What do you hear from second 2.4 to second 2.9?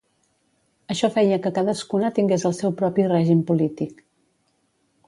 el seu